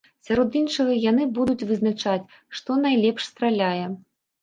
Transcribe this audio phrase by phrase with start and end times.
[0.27, 3.85] Сярод іншага, яны будуць вызначаць, што найлепш страляе.